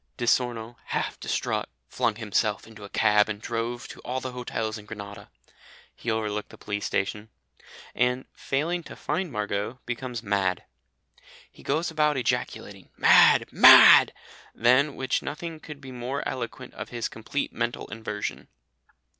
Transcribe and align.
"Di 0.17 0.25
Sorno, 0.25 0.77
half 0.85 1.19
distraught, 1.19 1.69
flung 1.87 2.15
himself 2.15 2.65
into 2.65 2.83
a 2.83 2.89
cab 2.89 3.29
and 3.29 3.39
drove 3.39 3.87
to 3.89 3.99
all 3.99 4.19
the 4.19 4.31
hotels 4.31 4.79
in 4.79 4.87
Grenada" 4.87 5.29
(he 5.95 6.09
overlooked 6.09 6.49
the 6.49 6.57
police 6.57 6.87
station), 6.87 7.29
and, 7.93 8.25
failing 8.33 8.81
to 8.81 8.95
find 8.95 9.31
Margot, 9.31 9.77
becomes 9.85 10.23
mad. 10.23 10.63
He 11.51 11.61
goes 11.61 11.91
about 11.91 12.17
ejaculating 12.17 12.89
"Mad, 12.97 13.45
mad!" 13.53 14.11
than 14.55 14.95
which 14.95 15.21
nothing 15.21 15.59
could 15.59 15.79
be 15.79 15.91
more 15.91 16.27
eloquent 16.27 16.73
of 16.73 16.89
his 16.89 17.07
complete 17.07 17.53
mental 17.53 17.85
inversion. 17.91 18.47